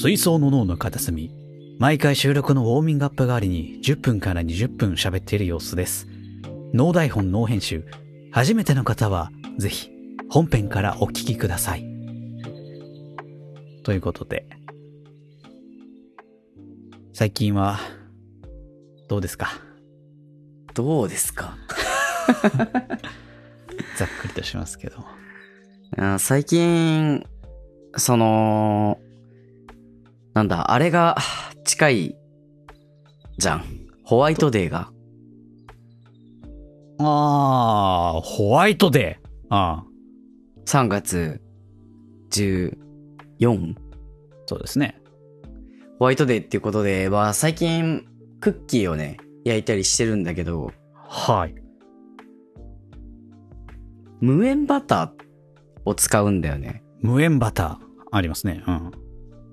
[0.00, 1.32] 水槽の脳の片隅。
[1.80, 6.06] 毎回収録のウォーミングアップ代わりに10分から20分喋っている様子です。
[6.72, 7.84] 脳台本脳編集。
[8.30, 9.90] 初めての方は、ぜひ、
[10.30, 11.84] 本編からお聞きください。
[13.82, 14.46] ということで、
[17.12, 17.80] 最近は、
[19.08, 19.60] どうですか？
[20.74, 21.56] どうですか？
[23.98, 25.04] ざっくりとしますけど。
[25.96, 27.26] あ最近、
[27.96, 29.00] その、
[30.34, 31.16] なんだ、あれが
[31.64, 32.16] 近い
[33.38, 33.64] じゃん。
[34.04, 34.92] ホワイトデーが。
[37.00, 39.26] あー、ホワイトデー。
[39.48, 39.84] ああ、
[40.66, 41.40] 3月
[42.30, 43.74] 14?
[44.46, 45.00] そうですね。
[45.98, 48.06] ホワイトデーっていうことで、まあ最近
[48.40, 51.67] クッキーをね、焼いたりしてるんだけど、はい。
[54.20, 56.82] 無塩バターを使うんだよね。
[57.00, 57.78] 無塩バター、
[58.10, 58.62] ありますね。
[58.66, 58.92] うん。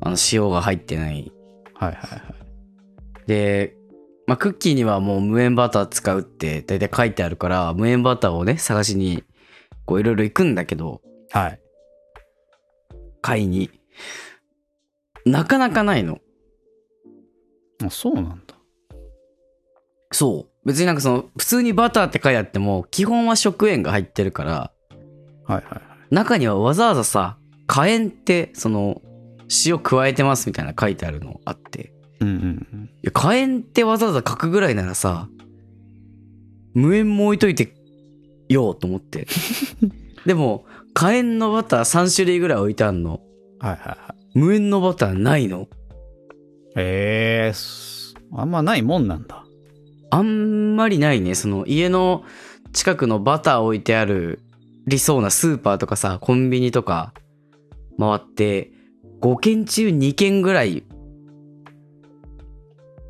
[0.02, 1.32] あの塩が入ってない。
[1.74, 3.28] はいはいはい。
[3.28, 3.76] で、
[4.28, 9.24] まあクッキーにはもう無塩バター使うって大体書いてあるから、無塩バターをね、探しに、
[9.86, 11.60] こういろいろ行くんだけど、はい。
[13.22, 13.70] 買いに。
[15.26, 16.20] なかなかないの。
[17.84, 18.56] あ、そうなんだ。
[20.12, 20.55] そう。
[20.66, 24.72] 別になんかその、普通にバターって書いてあっても、基本は食塩が入ってるから、
[25.46, 25.82] はいはいはい。
[26.14, 29.02] 中にはわざわざさ、火炎って、その、
[29.66, 31.94] 塩加えてますみたいな書いてあるのあって。
[32.20, 32.86] うんうんうん。
[32.86, 35.30] いや、火炎ってわざわざ書くぐらいならさ、
[36.74, 37.76] 無塩も置いといて
[38.50, 39.28] よと思って。
[40.26, 43.22] でも、火炎のバター3種類ぐらい置いてあんの。
[43.60, 44.38] はいはいはい。
[44.40, 45.68] 無塩のバターないの。
[46.76, 49.45] ええーす、あんまないもんなんだ。
[50.16, 51.36] あんまりないね。
[51.36, 52.24] その家の
[52.72, 54.40] 近くのバター置いてある
[54.88, 57.14] 理想なスーパーとかさ、コンビニとか
[58.00, 58.72] 回って、
[59.22, 60.84] 5軒中2軒ぐらい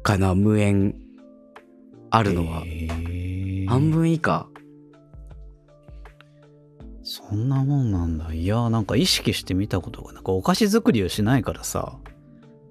[0.01, 0.95] かな、無塩
[2.09, 2.63] あるのは。
[2.65, 3.15] えー
[3.67, 4.47] 半分以下。
[7.03, 8.31] そんなもんなんだ。
[8.31, 11.97] いや、なんか意識してみたことが、なんかお菓子作りをしないからさ、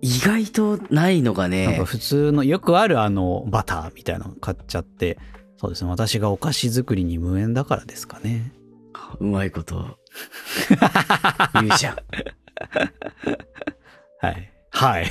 [0.04, 5.16] 意外とないのがなんねか、普通の、よくあるあの、バターみたいなの買っちゃって、
[5.56, 8.52] そうですね、私がお菓子作りに無縁だからですかね。
[9.18, 9.96] うまいこと
[11.54, 11.96] 言うじゃん。
[14.20, 14.52] はい。
[14.72, 15.10] はい。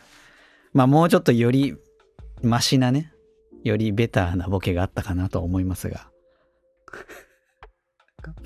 [0.72, 1.76] まあもうちょっとより
[2.40, 3.12] マシなね、
[3.64, 6.08] よりベターなボケがあったかなと思いますが。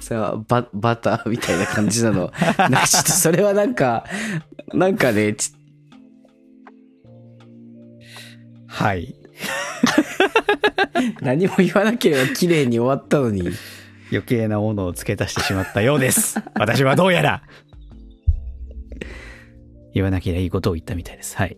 [0.00, 2.32] それはババターみたいな感じなの。
[2.58, 4.04] なんかちょっとそれはなんか、
[4.72, 5.52] なんかね、ち
[8.76, 9.14] はい。
[11.22, 13.48] 何も言わなければ綺麗に終わったのに。
[14.12, 16.38] 余計なものを付け足してしまったようです。
[16.54, 17.42] 私はどうやら。
[19.94, 21.36] 言わなければいいことを言ったみたいです。
[21.38, 21.56] はい。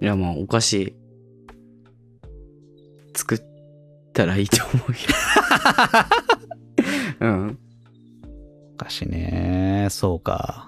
[0.00, 0.96] いや、もうお菓子、
[3.14, 3.42] 作っ
[4.14, 4.98] たらいいと思うよ。
[7.20, 7.58] うん。
[8.74, 9.88] お菓子ね。
[9.90, 10.67] そうか。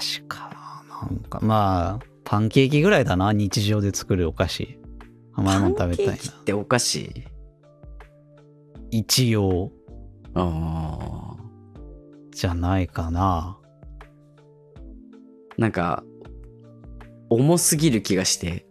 [0.00, 0.82] お菓子か。
[0.88, 3.34] なんか、まあ、パンケーキぐらいだな。
[3.34, 4.78] 日常で作るお菓子。
[5.34, 6.36] 甘いもの食べたいなパンケーキ。
[6.40, 7.24] ってお菓子？
[8.90, 9.70] 一応、
[10.34, 11.36] ああ。
[12.32, 13.58] じゃないかな。
[15.58, 16.02] なんか、
[17.28, 18.66] 重すぎる気がして、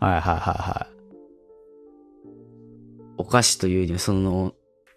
[0.00, 0.86] はいはいはいは
[3.16, 4.52] お菓子というには、その、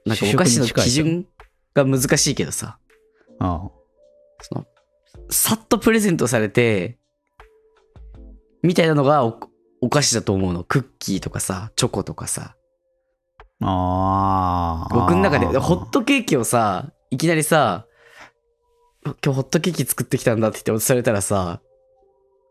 [0.05, 1.25] なんかお菓子の基準
[1.73, 2.77] が難しいけどさ、
[3.39, 3.43] い。
[3.43, 3.71] うん。
[4.41, 4.65] その、
[5.29, 6.97] さっとプレゼントされて、
[8.63, 9.39] みたいなのがお
[9.81, 10.63] お菓子だと思うの。
[10.63, 12.55] クッキーとかさ、チョコとかさ。
[13.61, 14.93] ああ。
[14.93, 17.85] 僕の中で、ホットケーキをさ、いきなりさ、
[19.05, 21.61] 今日ホットケーキ作ってきたんだって言って渡されたらさ、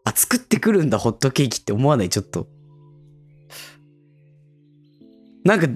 [0.05, 2.09] あ、作ってくるんだ、ホットケーキって思わない？
[2.09, 2.47] ちょっと。
[5.45, 5.67] なんか、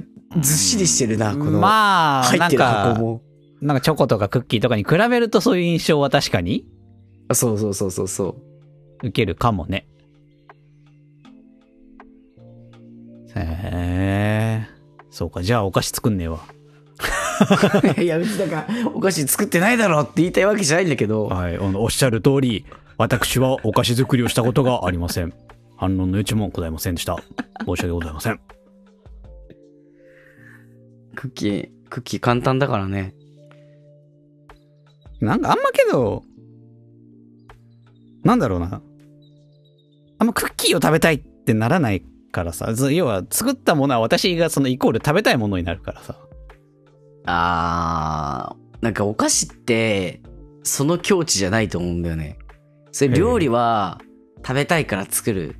[0.41, 3.23] ずっしりしてるな、この、まあ、入ってるなんか箱、も。
[3.61, 6.82] なんかチョコとかクッキーとかに比べるとそういう印象は確かにあ
[7.33, 8.29] そうそうそうそうそ
[9.03, 9.07] う。
[9.09, 9.87] 受けるかもね。
[13.35, 14.69] へえ。
[15.11, 16.41] そうか、じゃあお菓子作んねえわ。
[17.99, 22.65] いや、別になんか、お菓子作ってないだろって言いたいわけじゃないんだけど、はい、あのおっしゃる通り、
[22.99, 25.33] 私はお菓子作りをしたことがありません。
[25.77, 27.17] 反論の余地もございませんでした。
[27.65, 28.41] 申し訳ございません。
[31.15, 33.15] クッキー、クッキー簡単だからね。
[35.21, 36.23] なんかあんまけど、
[38.25, 38.83] なんだろうな。
[40.19, 46.17] あんまクッキーを食べたいってならないからさ、ず要は作ったものは私がそのイコール食べたいものになるからさ。
[47.27, 50.21] あー、なんかお菓子って、
[50.65, 52.39] その境地じゃないと思うんだよね。
[52.93, 54.01] それ料理は
[54.47, 55.57] 食べたいから作る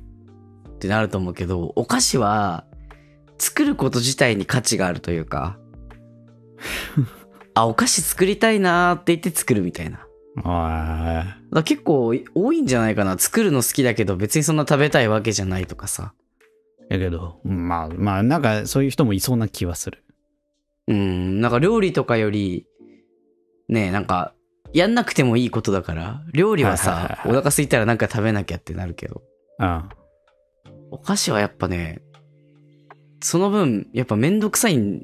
[0.69, 2.65] ってなると思うけど、お菓子は
[3.37, 5.57] 作ること自体に価値があるというか、
[7.55, 10.05] あ、お菓子作りたいなーって言って作るみたいな。
[10.37, 13.17] だかあら結構多いんじゃないかな。
[13.17, 16.13] 作るの好きだけど別にそんな食べたいわけじゃないとかさ。
[16.89, 20.03] やけど、まあまあ、なんかそういう人もいそうな気はする。
[20.87, 22.65] うん、なんか料理とかより、
[23.69, 24.33] ねえ、なんか、
[24.73, 29.21] やんなくてもいいことだから、料理ははいはいさは、いお腹空いたらなんか食べなきゃってなるけど、
[29.59, 29.89] うん。
[30.91, 32.01] お菓子はやっぱね、
[33.21, 35.03] その分、やっぱめんどくさいん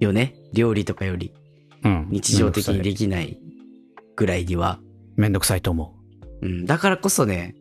[0.00, 0.34] よね。
[0.52, 1.34] 料理とかより、
[1.84, 2.06] うん。
[2.10, 3.38] 日常的にできない
[4.20, 4.78] ぐらいには。
[5.16, 5.94] めんどくさいと思
[6.42, 7.54] うん、だからこそね、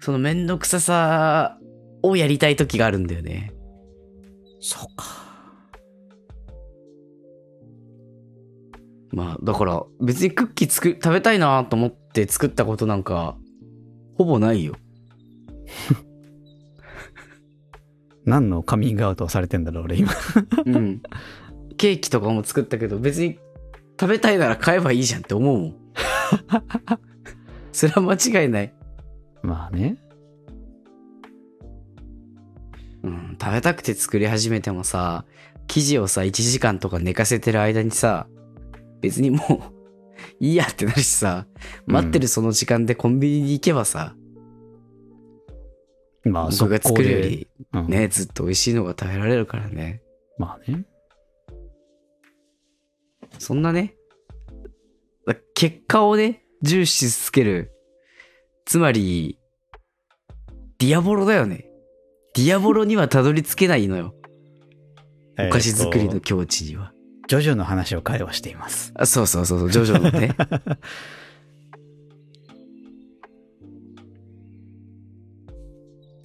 [0.00, 1.58] そのめんどくささ
[2.02, 3.52] をやりたい時があるんだよね。
[3.52, 3.56] う。
[4.60, 5.04] そうか。
[9.12, 13.36] まあ、だから別にクッキー作食べたいなと思って作ったことなんか、
[14.16, 14.74] ほぼないよ。
[18.24, 20.12] 何のカミングアウトをされてんだろう、俺今。
[20.66, 21.02] うん。
[21.76, 23.38] ケーキとかも作ったけど、別に
[23.98, 25.74] 食べたいなら買えばいいじゃんって思うもん。
[27.72, 28.74] それは間違いない。
[29.42, 29.96] まあね。
[33.02, 33.36] うん。
[33.40, 35.24] 食べたくて作り始めてもさ、
[35.66, 38.26] 生地をさ、1時間とか寝かせてる間にさ、
[39.00, 39.76] 別にもう、
[40.40, 41.46] いいやってなるしさ、
[41.86, 44.14] 待ってるその時間でコンビニに行けばさ、
[46.24, 50.02] まあ、僕が作るよ速攻でり、うんね、ずっと美味しいのが食べられるからね。
[50.38, 50.84] まあね。
[53.38, 53.94] そんなね、
[55.26, 57.72] だ結果をね、重視しつける。
[58.64, 59.38] つまり、
[60.78, 61.66] ディアボロだよね。
[62.34, 64.14] ディアボロにはたどり着けないのよ。
[65.38, 66.92] お菓子作りの境地には。
[67.28, 68.92] ジョジョの話を会話しています。
[68.94, 70.34] あそうそうそうそう、ジョジョのね。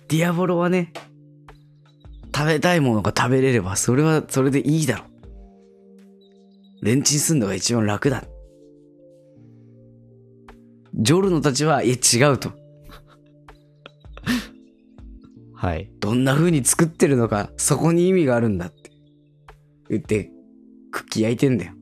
[0.10, 0.92] ディアボロはね、
[2.36, 5.06] 食べたいものが食べれれば、それはそれでいいだろ。
[6.81, 8.24] レンチンすんのが一番楽だ。
[10.95, 12.51] ジョルノたちは、いや違うと。
[15.54, 15.92] はい。
[16.00, 18.92] どんな風に作ってるのか、そこに意味があるんだって。
[19.89, 20.31] 言って、
[20.92, 21.74] クッキー焼いてんだよ。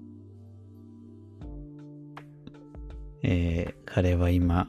[3.24, 4.68] えー、彼は今、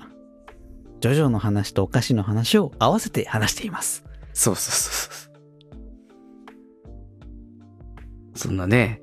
[1.01, 4.05] ジョジョの話とお菓子の話を合わせて話しています。
[4.33, 5.31] そうそうそうそう。
[8.35, 9.00] そんなね、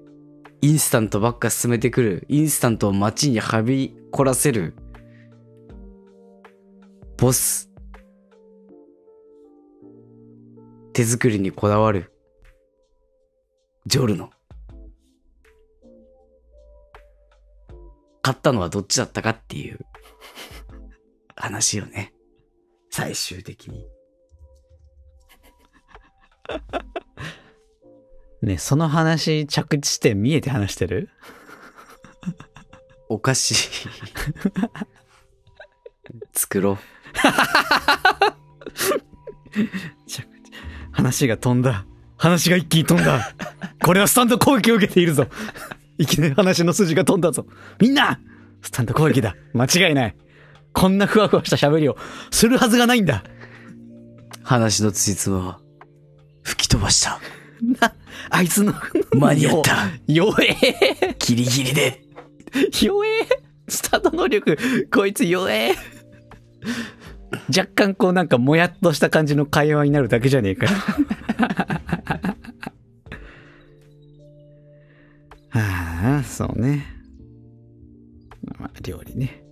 [0.61, 4.73] インスタントばっか進めてくる、インスタントを街にはびこらせる、
[7.17, 7.69] ボス。
[10.93, 12.11] 手作りにこだわる、
[13.85, 14.31] ジョルノ。
[18.23, 19.79] 買ったのはどっちだったかっていう
[21.35, 22.13] 話よね。
[22.89, 23.87] 最終的に。
[28.47, 31.09] ね、その話、着地点見えて話してる？
[33.09, 33.53] お菓子
[36.33, 36.77] 作ろう。
[40.07, 40.25] 着
[40.91, 41.85] 話が飛んだ。
[42.17, 43.35] 話が一気に飛んだ。
[43.83, 45.27] これはスタンド攻撃を受けているぞ。
[45.99, 47.45] いきなり話の筋が飛んだぞ。
[47.79, 48.19] みんな
[48.61, 49.35] スタンド攻撃だ。
[49.53, 50.15] 間違いない。
[50.73, 51.97] こんなふわふわした喋りを
[52.31, 53.23] するはずがないんだ。
[54.43, 55.59] 話のつじつまは
[56.43, 57.19] 吹き飛ばした。
[57.61, 57.93] な、
[58.29, 58.73] あいつの、
[59.13, 59.87] 間に合った。
[60.07, 60.55] 弱え
[61.19, 62.03] ギリギリで。
[62.81, 63.27] 弱え
[63.67, 64.57] スタート能力、
[64.91, 65.75] こいつ弱え
[67.49, 70.67] 若干こうなんかもやっとした感じの会話になるだけじゃねえか。
[75.49, 76.85] はあ、そうね。
[78.59, 79.43] まあ、料理ね。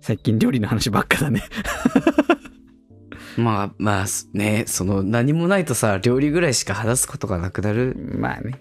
[0.00, 1.42] 最近料理の話ばっかだね。
[3.38, 8.60] まあまあね、その何もないとさ、料理ぐらいしか話すことがなくなるまあね。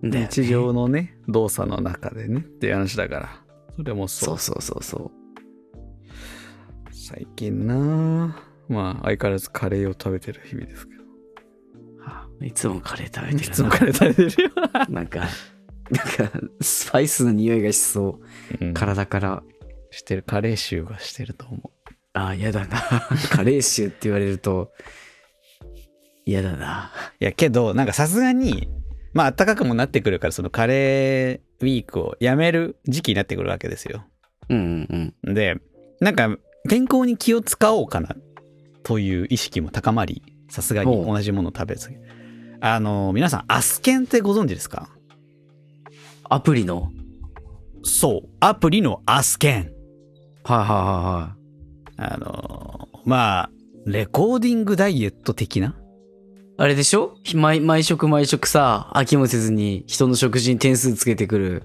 [0.00, 0.28] ね。
[0.30, 3.42] 日常のね、動作の中でねっていう話だから。
[3.74, 4.38] それもそう。
[4.38, 5.10] そうそうそうそう。
[6.92, 8.36] 最近な
[8.68, 11.02] まあ相変わらずカレーを食べてる日々ですけど。
[12.00, 13.42] はあいつもカレー食べてるな。
[13.42, 14.50] いつもカレー食べてるよ。
[14.88, 18.20] なんか、なんか、スパイスの匂いがしそ
[18.60, 18.64] う。
[18.64, 19.42] うん体から。
[19.90, 21.70] してる、カレー臭がしてると思
[22.14, 22.78] ああ、嫌だな。
[23.30, 24.72] カレー臭って言われると、
[26.24, 26.92] 嫌だな。
[27.20, 27.24] う。
[27.24, 28.68] いや、けど、なんかさすがに、
[29.14, 34.04] まあ暖かくもなってくるから、そのカレーウィークをやめる時期になってくるわけですよ。
[34.48, 35.34] うんうんうん。
[35.34, 35.56] で、
[36.00, 36.36] なんか
[36.68, 38.18] 健康に気を使おうかなっ
[38.82, 41.90] という意識も高まり、さすがに同じものを食べず。
[42.60, 44.88] あの、皆さん、アスケンってご存知ですか？
[46.24, 46.90] アプリの？
[47.84, 48.28] そう。
[48.40, 49.72] アプリのアスケン。
[50.44, 51.36] はいはいは
[52.02, 53.50] あの、まあ、
[53.86, 55.76] レコーディングダイエット的な？
[56.58, 57.14] あれでしょ？
[57.34, 61.62] 毎毎食毎食さ、飽きもせずに人の食事に点数つけてくる。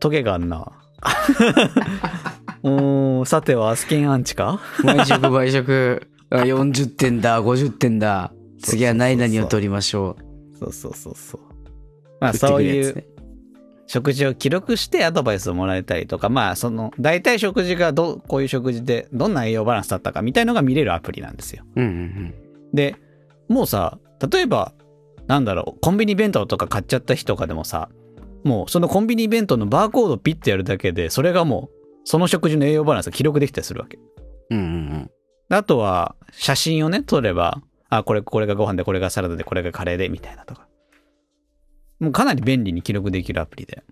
[0.00, 0.72] トゲがあんな。
[2.62, 4.60] おー、さてはアスケンアンチか？
[4.84, 6.08] 毎食毎食。
[6.30, 8.32] あ 40点だ、50点だ。
[8.60, 10.16] 次は何々を取りましょ
[10.54, 10.58] う。
[10.58, 11.40] そうそうそうそう。
[12.20, 13.04] まあそういう
[13.88, 21.64] 食事を記録してアドバイスをもらえたりとか、まあその大体食事がどこういう食事でどんな栄養バランスだったかみたいのが見れるアプリなんですよ。
[21.74, 22.34] うんうん
[22.72, 22.96] で、
[23.48, 23.98] もうさ、
[24.30, 24.74] 例えば、
[25.26, 27.88] なんだろう、コンビニ弁当とか買っちゃった日とかでもさ、
[28.44, 33.98] もうそのコンビニ弁当のバーコードをピッてやるだけで、それがもうその食事の栄養バランスが記録できたりするわけ。
[34.50, 34.58] うん。
[34.58, 35.10] うんうん
[35.48, 40.67] であとは、写真をね、撮れば、あ、これ、これがご飯で、これがサラダで、これがカレーで、みたいなとか。
[42.00, 43.82] もうかなり便利に記録できるアプリで。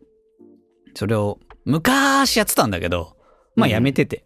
[0.94, 3.16] それを、昔やってたんだけど、
[3.56, 4.24] まあやめてて。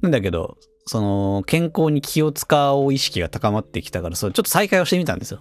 [0.00, 5.40] なんだけど、その、健康に気を使う意識が高まってきたから、それちょっと再開をしてみたんですよ。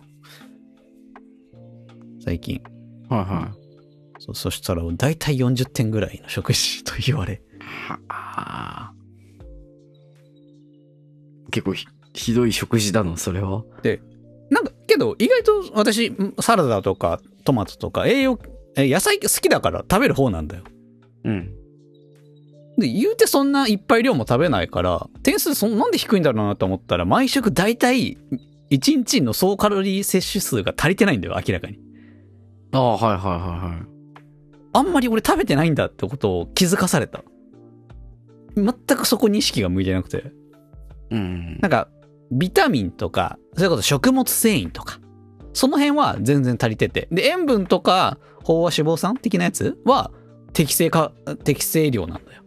[2.24, 2.62] 最近。
[3.10, 3.18] うん。
[3.18, 3.62] はいはい。
[4.20, 7.42] そうそしたら、だいたい40点ぐらいの食事と言われ。
[8.08, 9.02] あー
[11.52, 13.64] 結構ひひどい食事だの、それは。
[13.80, 14.11] なんか、
[14.92, 18.40] けど、意外と私、サラダとかトマトとか栄養、
[18.76, 20.64] え野菜好きだから食べる方なんだよ。
[21.24, 21.54] うん。
[22.78, 28.18] で、言うてそんないっぱい量も食べないから、点数そんなんで低いんだろうなと思ったら、毎食大体、
[28.70, 31.80] 1日の総カロリー摂取数が足りてないんだよ、明らかに。
[32.74, 33.92] ああ、はいはいはいはい。
[34.74, 37.24] あんまり俺食べてないんだってことを気づかされた。
[38.56, 40.32] 全くそこに意識が向いてなくて。
[41.12, 41.60] うん。
[41.62, 41.90] なんか、
[42.32, 45.00] ビタミンとか、それこそ食物繊維とか、
[45.54, 47.08] その辺は全然足りてて。
[47.12, 50.12] で、塩分とか、飽和脂肪酸的なやつは
[50.54, 51.12] 適正か、
[51.44, 52.44] 適正量なんだよ。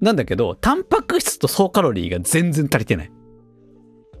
[0.00, 3.12] なんだけど、タンパク質と総カロリーが全然足りてない。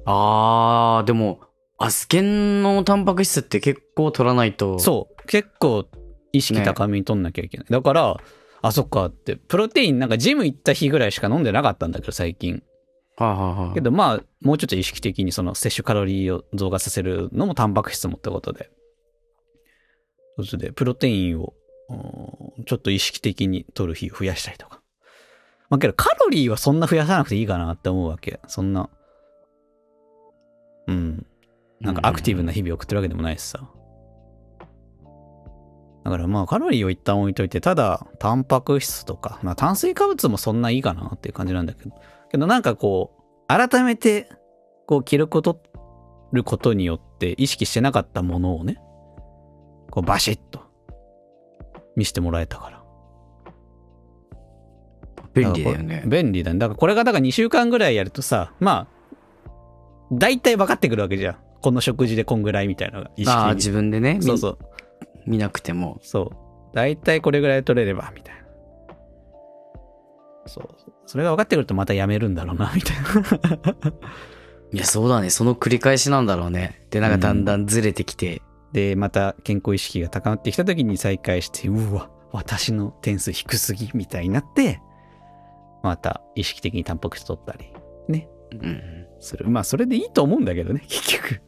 [0.04, 1.40] あー、でも、
[1.78, 4.78] アスケンのタンパク質って結構取らないと。
[4.78, 5.26] そう。
[5.26, 5.86] 結構
[6.32, 7.66] 意識高めに取んなきゃいけない。
[7.68, 8.16] だから、
[8.62, 12.62] あ、そっかって、プロテインなんかジム行った日ぐらいしか飲んでなかったんだけど、最近。
[13.16, 13.74] はいはいはい。
[13.74, 18.70] けどまあ、もうちょっと意識的にその摂取カロリーを増加させるのもタンパク質もってことで。
[20.42, 21.54] それで、プロテインを、
[22.66, 24.80] ちょっと意識的に取る日を増やしたりとか。
[25.70, 28.40] まあけど、カロリーはそんな増やさなくていいかなって思うわけ。
[28.48, 28.90] そんな。
[30.88, 31.26] うん。
[31.80, 33.70] なんかアクティブな日々を送ってるわけでもないしさ。
[36.04, 41.94] だからまあカロリーを一旦置いといて、ただタンパク質とか、まあ炭水化物もそんないいかなっていう感じなんだけど。
[42.34, 44.28] けどなんかこう、改めて
[44.86, 45.56] こう記録を取
[46.32, 48.78] ることによって意識してなかったものをね、
[49.90, 50.60] こうバシッと
[51.94, 52.82] 見せてもらえたから。
[55.32, 56.02] 便利だよね。
[56.06, 56.58] 便利だね。
[56.58, 59.50] だからこれがだから2週間ぐらいやるとさ、まあ、
[60.10, 61.36] 大体分かってくるわけじゃん。
[61.60, 64.58] この食事でこんぐらいみたいなのが意識ああ、に自分でね、そうそう。
[65.26, 66.00] 見見なくても。
[66.02, 66.36] そう。
[66.74, 68.43] 大体これぐらい取れれば、みたいな。
[70.46, 70.68] そう。
[71.06, 73.92] それが分かってくるとまたやめるんだろうな、みたいな。
[74.72, 75.30] いや、そうだね。
[75.30, 76.86] その繰り返しなんだろうね。
[76.90, 78.42] で、なんかだんだんずれてきて。
[78.72, 84.80] で、また健康意識が高まってきた時に再開して、うわ、私の点数低すぎ、みたいになって、
[85.84, 87.72] また意識的にタンパク質取ったり、
[88.08, 89.06] ね、うん。
[89.20, 89.48] する。
[89.48, 91.40] まあ、それでいいと思うんだけどね、 結局。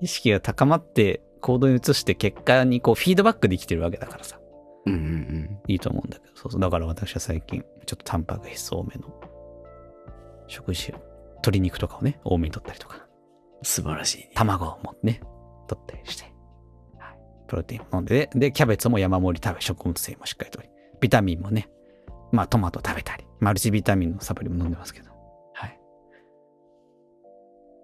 [0.00, 4.39] 意識が高まって行動に移して結果にこうフィードバックできてるわけだからさ。
[4.86, 5.60] うんうんうん。
[5.68, 6.36] いいと思うんだけど。
[6.36, 6.60] そうそう。
[6.60, 9.08] だから私は最近、ちょっとタンパク質多めの
[10.46, 10.94] 食事を、
[11.34, 13.06] 鶏肉とかをね、多めに取ったりとか、
[13.62, 14.30] 素晴らしいね。
[14.34, 15.20] 卵もね、
[15.68, 16.24] 取ったりして、
[16.98, 20.68] はい、プロテインも飲んで、で、キャベツも山盛り食べ、食物繊維もしっかりとり、
[21.00, 21.68] ビタミンもね、
[22.32, 25.10] まあトマト食べたり、マルチビタミンのサプリも飲んでますけど、
[25.54, 25.80] はい。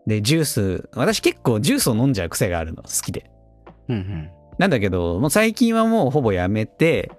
[0.06, 3.30] で、ジュース、私結構ジュースを飲んじゃう癖があるの、好きで。
[3.88, 4.30] うんうん。
[4.58, 7.12] なんだけど、もう最近はもうほぼやめて、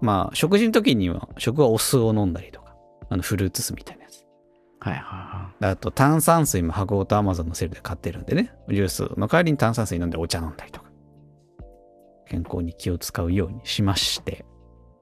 [0.00, 2.76] まあ、食事の時には、食はお酢を飲んだりとか、
[3.08, 4.24] あの、フルーツ酢みたいなやつ。
[4.80, 10.90] はいはいはあと、炭酸水も箱ごと Amazon のセールで買ってるんでね、ジュースの代わりに炭酸水飲んでお茶飲んだりとか、
[12.26, 14.44] 健康に気を使うようにしまして、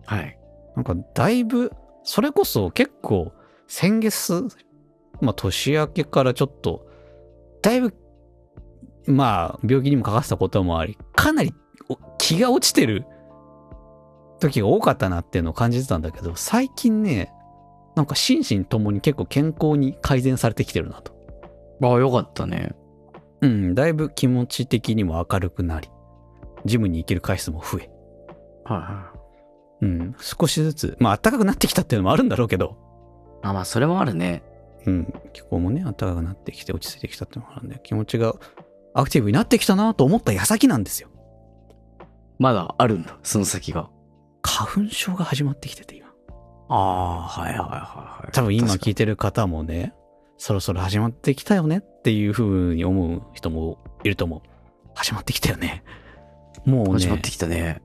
[0.09, 0.15] い。
[0.19, 0.39] はい。
[0.75, 1.73] なんかだいぶ、
[2.03, 3.33] それこそ結構、
[3.69, 4.49] 先月、
[5.21, 6.87] まあ年明けからちょっと、
[7.63, 7.95] だいぶ、
[9.09, 11.53] まあ病気にもかかってたこともあり、かなり
[11.89, 13.07] お気が落ちてる
[14.39, 17.33] 時が多かったなっていうのを感じてたんだけど、最近ね、
[17.97, 21.13] なんか心身ともに結構健康に改善されてきてるなと。
[21.83, 22.75] ああ、よかったね。
[23.41, 25.89] うん、だいぶ気持ち的にも明るくなり、
[26.65, 27.91] ジムに行ける回数も増え、
[28.65, 29.13] はいは
[29.81, 32.77] うん、少しずつ、まあ暖かくなってきたっていうのもあるんだろうけど、
[33.45, 33.47] い。
[33.47, 34.43] あ、まあ、それもあるね。
[34.87, 38.35] うん、気候もね、暖かくなってきて落ち着いてきたっていうのもあるんで、気持ちが
[38.95, 41.09] アクティブになってきたなと思った矢先なんですよ。
[42.39, 43.91] まだあるんだ、その先が。
[44.43, 46.09] 花粉症が始まってきてて今。
[46.69, 48.33] ああ、はいはいはいはい。
[48.33, 49.95] 多分今聞いてる方もね、
[50.37, 54.41] そろそろ始まってきたよねっていう風に思う人もいると思う。
[54.95, 55.83] 始まってきたよね。
[56.65, 57.83] もうね、始まってきたね。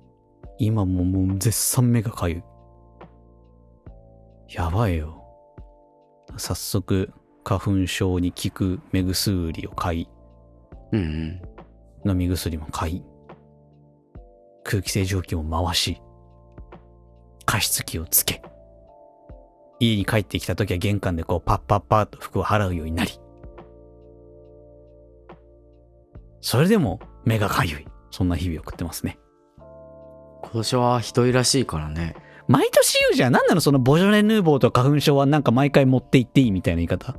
[0.59, 2.43] 今ももう絶賛目がかゆい。
[4.49, 5.23] やばいよ。
[6.37, 7.11] 早速、
[7.43, 10.07] 花粉症に効く目薬を買い、
[10.93, 11.41] うん
[12.05, 12.11] うん。
[12.11, 13.03] 飲み薬も買い、
[14.63, 16.01] 空気清浄機を回し、
[17.45, 18.41] 加湿器をつけ、
[19.79, 23.11] 家に帰ってきた時は玄関でこうパッパッパッと服を払うようになり、
[26.41, 27.87] それでも目がかゆい。
[28.11, 29.17] そんな日々を送ってますね。
[30.43, 32.15] 今年はひどいらしいからね。
[32.47, 33.33] 毎年言うじゃん。
[33.33, 37.15] なんなのそのボジョレ・ヌーボーと花粉症はなんか毎回持って行っていいみたいな言い方。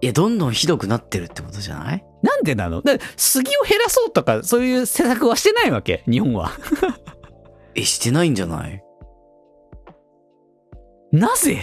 [0.00, 2.04] いや、どんどんひどくなってるってことじゃない？
[2.22, 2.82] なんでなの？
[2.82, 6.50] だ杉を減らそうとかそういう施策はしてないわけ日本は。
[7.74, 8.82] え、してないんじゃない？
[11.12, 11.58] なぜ？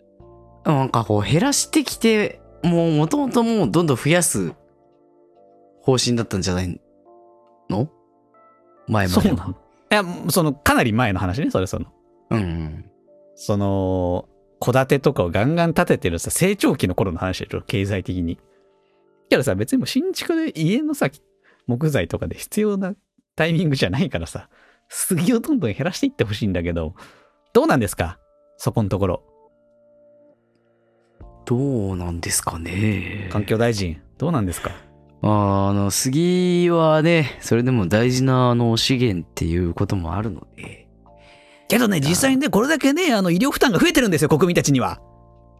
[0.64, 4.52] なんかこう減らしてきて、もう元々もうどんどん増やす
[5.82, 6.80] 方針だったんじゃない
[7.70, 7.88] の？
[8.86, 9.22] 前までは。
[9.22, 9.54] そうなのい
[9.90, 11.86] や、その、かなり前の話ね、それその。
[12.30, 12.90] うんうん。
[13.36, 14.28] その、
[14.60, 18.38] 戸建てとかをガンガン建ててるさ、成長期の頃の話でしょ、経済的に。
[19.28, 21.08] けどさ、別にもう新築で家のさ、
[21.66, 22.94] 木材とかで必要な
[23.36, 24.48] タイミングじゃないからさ、
[24.88, 26.94] 杉をどんどん減らしていってほしいんだけど、
[27.52, 28.18] どうなんですか？
[28.56, 29.22] そこのところ。
[31.44, 33.28] どうなんですかね。
[33.32, 34.70] 環境大臣、どうなんですか？
[35.22, 40.86] あの、杉はね、それでも大事なあの資源っていうこともあるので。
[41.68, 45.00] けどね、実際にね、これだけね、あの、医療負担が増えてるんですよ、国民たちには。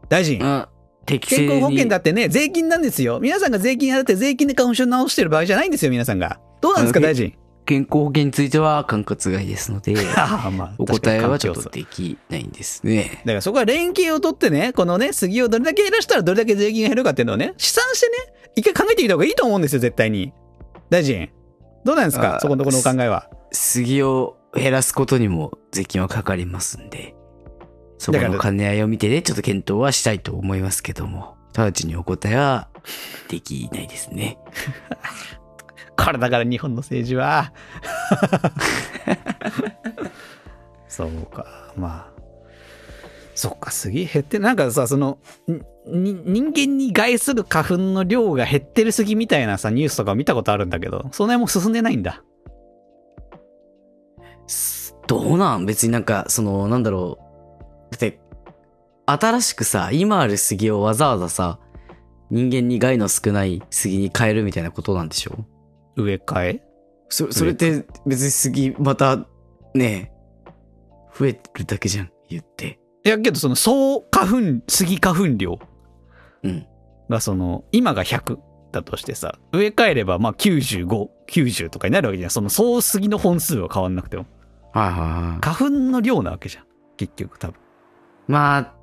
[0.09, 0.41] 大臣。
[0.41, 0.67] うん。
[1.09, 1.49] 適正に。
[1.49, 3.19] 健康保険だってね、税金なんですよ。
[3.21, 6.39] 皆さんが税金払って税金で花粉症直してる場合じゃないんですよ、皆さんが。
[6.61, 7.35] どうなんですか、大臣？
[7.67, 9.95] 健康保険については管轄外ですので、
[10.57, 13.21] まあ、お答えはちょっとできないんですね。
[13.27, 18.15] だからそこは連携を取ってね、このね、杉をどれだけ減らしたらどれだけ税金が減るかっていうのをね、試算してね、
[18.57, 20.33] 一回考えてみた方がいいと思うんですよ、絶対に。
[20.89, 21.29] 大臣。
[21.85, 23.29] どうなんですかあそこのところのお考えは？
[23.53, 27.15] 杉を減らすことにも税金はかかりますんで、
[27.99, 32.69] そこの兼ね合いを見てね、ちょっと検討はしたいと思いますけども、直ちにお答えは
[33.29, 34.39] できないですね。
[35.97, 37.53] これだから日本の政治は。
[40.89, 42.19] そうか、まあ。
[43.35, 45.19] そっか、杉減って、なんかさ、その、
[45.87, 52.25] に人間に害する花粉の量が減ってる杉みたいなさ、ニュースとか見たことあるんだけど、その辺も進んでないんだ。
[54.49, 55.67] すどうなん？
[55.67, 57.28] 別になんか、その、なんだろう。
[57.91, 58.21] だって、
[59.07, 61.59] 新しくさ、今ある杉をわざわざさ、
[62.31, 65.47] 人間に害の少ない杉に変えるみたいなことなんでしょ？
[65.97, 66.63] 植え替え？
[67.09, 69.27] そそれって別に杉また
[69.75, 70.13] ね
[71.17, 75.59] 増えるだけじゃん言っていや、けどその総花粉、杉花粉量
[76.43, 76.67] うん
[77.09, 78.37] がその、今が100
[78.71, 82.31] だとしてさ、植え替えればまあ95、90とかになるわけじゃん。
[82.31, 84.27] その総杉の本数は変わんなくても。
[84.75, 86.65] はいはいはい花粉の量なわけじゃん。
[86.99, 87.59] 結局多分。
[88.29, 88.75] まあ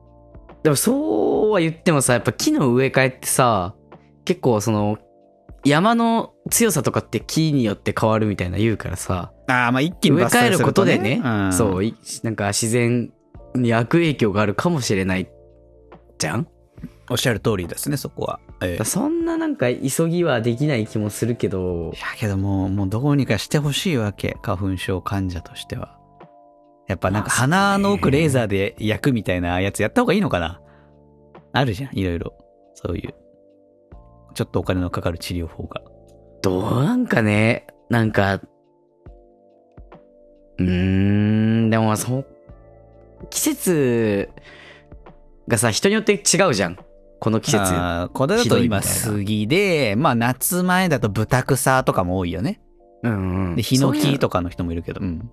[0.64, 3.76] でもそうは言ってもさやっぱ木の植え替えってさ
[4.26, 4.98] 結構その
[5.64, 13.12] 山の強さとかって木によって変わるみたいな言うからさああ、まあ一気に植え替えることでね、んそういなんか自然
[13.56, 15.30] に悪影響があるかもしれない
[16.18, 16.48] じゃん？
[17.10, 18.40] おっしゃる通りですね、そこは。
[18.62, 24.38] ええそんななんか急ぎはできない気もするけどいやけどもう、もうどうにかしてほしいわけ。
[24.42, 26.00] 花粉症患者としては。
[26.88, 30.62] やっぱなんか鼻の奥レーザーで焼くみたいなやつやった方がいいのかな？
[31.54, 32.34] あるじゃん、いろいろ。
[32.76, 33.14] そういう。
[34.34, 35.82] ちょっとお金のかかる治療法が。
[36.42, 38.42] どうなんかね、なんか、
[40.58, 42.26] うーん、でもまあそう、
[43.30, 44.30] 季節
[45.48, 46.78] がさ、人によって違うじゃん。
[47.20, 47.64] この季節。
[47.64, 52.62] あーこれだと今杉で、まあ夏前だと豚草とかも多いよね。
[53.04, 53.56] うんうん。
[53.56, 55.32] で、ヒノキとかの人もいるけど、うん。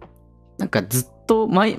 [0.58, 1.78] なんかずっと毎、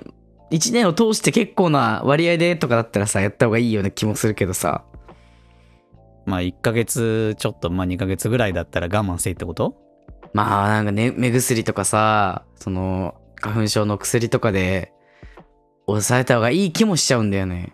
[0.50, 4.84] 一年を通して結構な割合でとかだったらさ、やった方がいいような気もするけどさ。
[6.26, 9.76] まあ1ヶ月ちょっと、まあ2ヶ月ぐらいだったら我慢せいってこと？
[10.34, 14.94] まあなんかね、目薬とかさ、その、花粉症の薬とかで、
[15.86, 17.74] 抑えた方がいい気もしちゃうんだよね。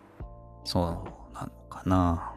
[0.64, 2.34] そうなのかな。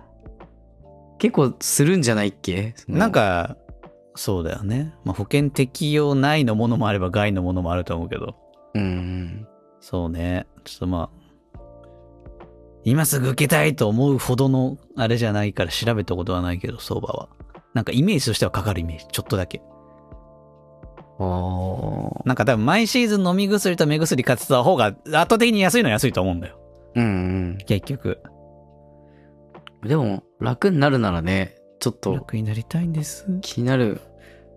[1.18, 2.74] 結構するんじゃないっけ？
[2.88, 3.56] なんか、
[4.14, 4.92] そうだよね。
[5.04, 8.36] まあ、保険適用内のものもあれば外のものもあると思うけど。
[8.74, 9.46] うん。
[9.80, 10.46] そうね。
[10.64, 11.22] ちょっとまあ、
[12.84, 17.28] 今すぐ受けたいと思うほどのあれじゃないから調べたことはないけど、相場は。
[17.74, 19.06] なんかイメージとしてはかかるイメージ。
[19.12, 19.62] ちょっとだけ。
[22.24, 26.58] なんか多分毎シーズン飲み薬と目薬買ってた方が圧倒的に安いのは安いと思うんだよ。
[26.96, 28.20] うん結局。
[29.82, 29.88] うん。
[29.88, 33.26] でも、楽になるならね、ちょっと楽になりたいんです。
[33.40, 34.00] 気になる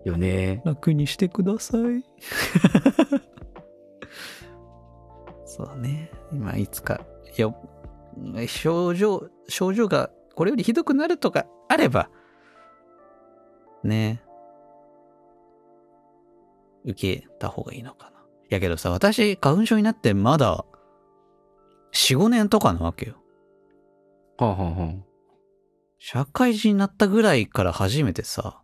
[0.04, 0.62] よね。
[0.64, 1.80] 楽にしてください。
[5.56, 6.10] そうね。
[6.32, 7.00] 今いつか、
[7.38, 7.56] よ、
[8.46, 12.10] 症状、症状がこれよりひどくなるとかあれば、
[13.82, 14.22] ね。
[16.84, 18.16] 受けた方がいいのかな。
[18.50, 20.66] やけどさ、私、花粉症になってまだ、
[21.94, 23.14] 4、5年とかなわけよ。
[24.36, 24.94] はあ、はあはあ、
[25.98, 28.60] 社会人になったぐらいから初めてさ、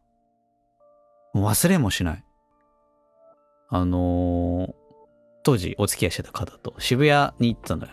[1.35, 2.25] 忘れもしない。
[3.71, 4.82] あのー
[5.43, 7.93] 当時お付き合いしてた方と渋谷に行ったのよ。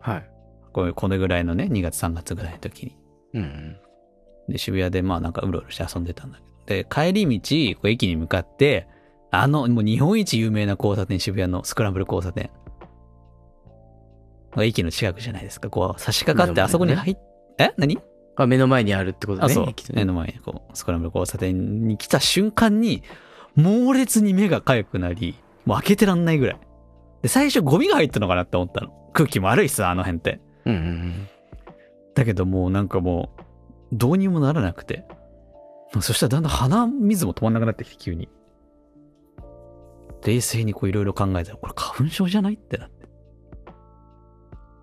[0.00, 0.30] はい。
[0.72, 2.96] こういうこれぐらいのね、2月3月ぐらいの時に。
[3.34, 4.52] うんうん。
[4.52, 6.82] で、渋谷でまあなんかうろうろして遊んでたんだけど。
[6.82, 8.86] で、帰り道、こう駅に向かって、
[9.30, 12.50] あの、もう日本一有名な交差点、渋谷のスクランブル交差点。
[14.56, 15.68] 駅の近くじゃないですか。
[15.68, 17.16] こう差し掛かってあそこに入っ、
[17.58, 17.74] え？
[17.76, 17.98] 何？
[18.36, 19.44] あ、目の前にあるってことね。
[19.44, 23.02] あ、そうね目の前にこう、スクランブル交差点に来た瞬間に、
[23.56, 26.56] 猛烈に目が痒くなり、もう開けてらんないぐらい。
[27.22, 28.92] で、最初ゴミが入ったのかなって思ったの。
[29.12, 30.40] 空気も悪いっす、あの辺って。
[30.64, 31.28] うんうんうん。
[32.14, 33.42] だけどもうなんかもう、
[33.92, 35.04] どうにもならなくて。
[36.00, 38.28] そしたらだんだん鼻水も止まんなくなってきて、急に。
[40.24, 43.08] 冷静にこういろいろ考えたら、これ花粉症じゃないってなって。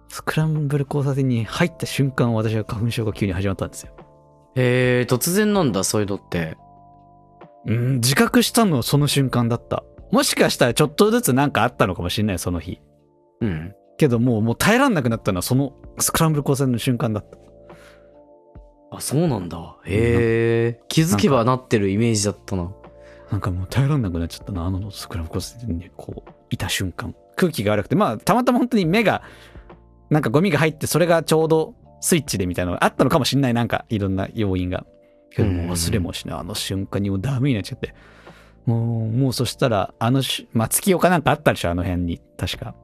[0.07, 3.93] スクランブル交差点に入った瞬間、私は花粉症が急に始まったんですよ。
[4.55, 6.57] へえ、突然なんだ、そういうのって。
[7.65, 9.83] うん、自覚したのその瞬間だった。
[10.11, 12.79] もしかしたらちょっとずつなんかあったのかもしれない、その日。
[13.41, 13.73] うん。
[13.97, 17.37] けどもう、もう耐えらんなくなったのはそのスクランブル交差点の瞬間だった。
[18.91, 19.77] あ、そうなんだ。
[19.85, 20.81] へえ。
[20.87, 22.71] 気づけばなってるイメージだったな。
[23.31, 27.15] なんかもう耐えらんなくなっちゃったな、あのスクランブル交差点にこう、いた瞬間。
[27.35, 29.23] 空気が悪くて、まあ、たまたま本当に目が、
[30.09, 34.85] なんかゴミが入って、それがちょうどスイッチでみたいなのがあったのかもしれない、なんかいろんな要因が。
[35.31, 37.93] けどもう忘れもしない、あの瞬間にもうダメになっちゃって。
[38.65, 42.21] もう、もうそしたら、あのし、松清かなんかあったでしょ、あの辺に。
[42.37, 42.75] 確か。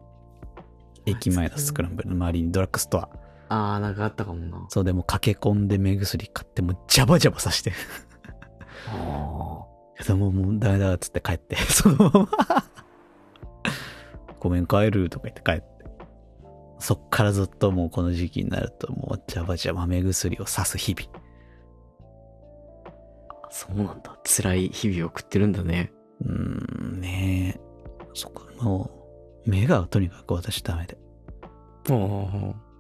[1.06, 3.10] 駅前のスクランブルの周りにドラッグストア。
[3.50, 4.66] あー、なんかあったかもな。
[4.70, 7.74] そうでもう駆け込んで目薬買って、もうジャバジャバさして。
[8.88, 9.66] あ
[9.98, 12.30] けどもうもうダメだっつって帰って、そのまま
[14.40, 15.66] ごめん帰るとか言って帰って。
[16.80, 21.21] そっからずっともうこの時期になるともうジャバジャバ目薬を刺す日々。
[23.52, 23.54] あ。
[23.54, 24.18] そうなんだ。
[24.24, 25.92] 辛い日々を送ってるんだね。
[26.22, 27.62] うーん、ねえ。
[28.14, 28.90] そこ、も
[29.46, 30.98] う、目がとにかく私ダメで。
[31.90, 32.72] ああ。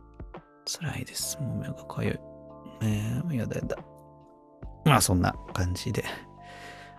[0.65, 1.37] 辛いです。
[1.39, 2.85] もう目がかゆい。
[2.85, 3.77] ねえ、やだやだ。
[4.85, 6.03] まあそんな感じで。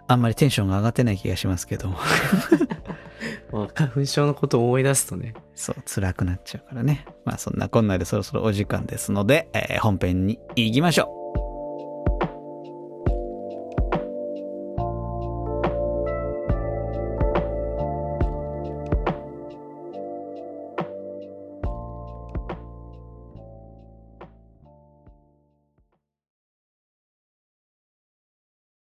[0.09, 1.99] あんまりテンションが上がってない気がしますけども。
[3.53, 5.35] まあ、花粉症のことを思い出すとね。
[5.55, 7.07] そう、辛くなっちゃうからね。
[7.25, 11.22] まあそんなこんなでそろそろお時間ですので、えー本編に行きましょう。